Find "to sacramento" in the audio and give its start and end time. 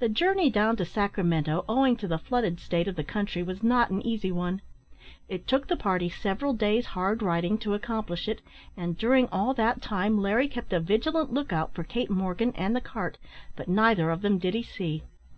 0.76-1.64